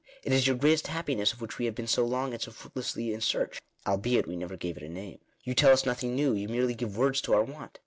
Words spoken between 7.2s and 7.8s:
to our want.